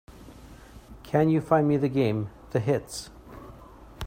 [1.03, 3.11] Can you find me the game, The Hits?